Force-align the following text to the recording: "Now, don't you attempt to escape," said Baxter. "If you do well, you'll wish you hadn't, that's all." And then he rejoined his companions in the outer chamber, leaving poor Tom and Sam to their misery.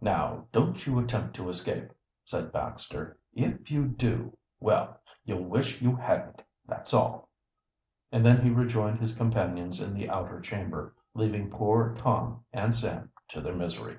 "Now, 0.00 0.46
don't 0.52 0.86
you 0.86 0.98
attempt 0.98 1.36
to 1.36 1.50
escape," 1.50 1.92
said 2.24 2.50
Baxter. 2.50 3.18
"If 3.34 3.70
you 3.70 3.88
do 3.88 4.38
well, 4.58 5.02
you'll 5.26 5.44
wish 5.44 5.82
you 5.82 5.94
hadn't, 5.96 6.40
that's 6.66 6.94
all." 6.94 7.28
And 8.10 8.24
then 8.24 8.40
he 8.42 8.48
rejoined 8.48 9.00
his 9.00 9.14
companions 9.14 9.78
in 9.78 9.92
the 9.92 10.08
outer 10.08 10.40
chamber, 10.40 10.94
leaving 11.12 11.50
poor 11.50 11.94
Tom 11.98 12.42
and 12.54 12.74
Sam 12.74 13.12
to 13.28 13.42
their 13.42 13.54
misery. 13.54 13.98